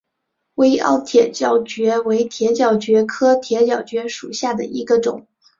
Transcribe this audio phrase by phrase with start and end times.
[0.55, 5.27] 微凹铁角蕨为铁角蕨科铁角蕨属下的一个种。